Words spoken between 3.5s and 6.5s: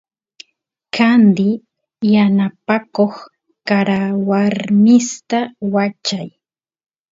karawarmista wachay